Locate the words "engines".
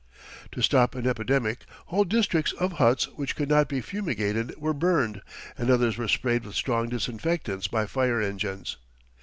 8.19-8.77